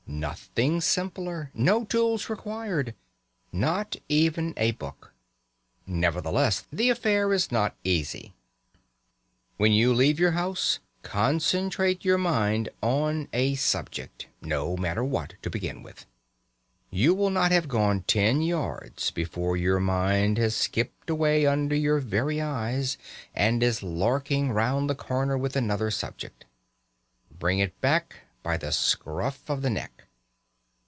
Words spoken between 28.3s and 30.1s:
by the scruff of the neck.